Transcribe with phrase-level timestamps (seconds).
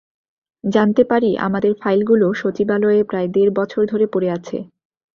[0.63, 4.57] জানতে পারি, আমাদের ফাইলগুলো সচিবালয়ে প্রায় দেড় বছর ধরে পড়ে আছে।